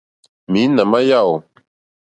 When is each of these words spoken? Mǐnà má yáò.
Mǐnà 0.51 0.83
má 0.91 0.99
yáò. 1.09 1.35